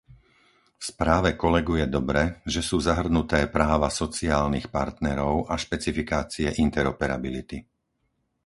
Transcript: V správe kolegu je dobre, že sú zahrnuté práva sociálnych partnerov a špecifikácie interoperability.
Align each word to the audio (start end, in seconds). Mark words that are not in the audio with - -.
V 0.77 0.81
správe 0.91 1.29
kolegu 1.43 1.73
je 1.81 1.85
dobre, 1.97 2.23
že 2.53 2.61
sú 2.69 2.77
zahrnuté 2.87 3.39
práva 3.57 3.89
sociálnych 4.01 4.67
partnerov 4.77 5.35
a 5.45 5.53
špecifikácie 5.65 6.47
interoperability. 6.65 7.59